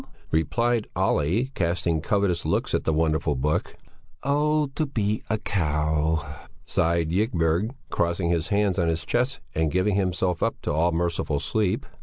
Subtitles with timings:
[0.31, 3.75] replied Olle, casting covetous looks at the wonderful book.
[4.23, 4.71] "Oh!
[4.73, 6.25] to be a cow!"
[6.65, 11.39] sighed Ygberg, crossing his hands on his chest and giving himself up to all merciful
[11.39, 11.85] sleep.